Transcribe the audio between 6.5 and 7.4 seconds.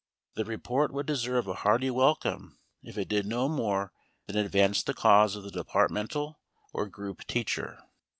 or group